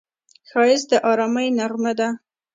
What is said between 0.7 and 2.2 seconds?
د ارامۍ نغمه ده